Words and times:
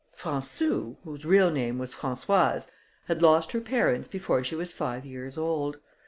Françou, 0.17 0.95
whose 1.03 1.25
real 1.27 1.51
name 1.51 1.77
was 1.77 1.93
Françoise, 1.93 2.71
had 3.05 3.21
lost 3.21 3.51
her 3.51 3.61
parents 3.61 4.07
before 4.07 4.43
she 4.43 4.55
was 4.55 4.73
five 4.73 5.05
years 5.05 5.37
old. 5.37 5.77